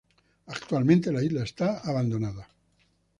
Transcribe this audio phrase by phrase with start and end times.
[0.47, 2.49] Actualmente, la isla está abandonada.